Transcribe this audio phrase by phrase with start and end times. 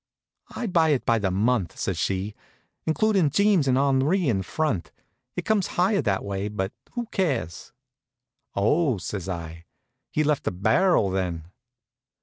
[0.55, 2.33] "I buy it by the month," says she,
[2.87, 4.91] "including Jeems and Henri in front.
[5.35, 7.71] It comes higher that way; but who cares?"
[8.55, 9.65] "Oh," says I,
[10.09, 11.49] "he left a barrel, then?"